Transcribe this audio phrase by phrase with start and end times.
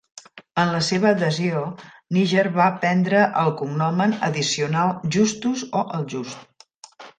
[0.61, 1.61] En la seva adhesió,
[2.17, 6.69] Niger va prendre el cognomen addicional "Justus", o "El Just".